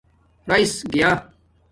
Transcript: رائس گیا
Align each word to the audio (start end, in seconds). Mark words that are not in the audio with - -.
رائس 0.49 0.73
گیا 0.91 1.11